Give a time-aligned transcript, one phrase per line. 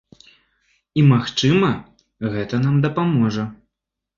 [1.01, 1.69] І магчыма,
[2.37, 3.43] гэта нам дапаможа.